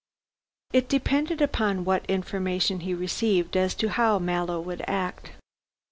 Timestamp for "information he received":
2.09-3.55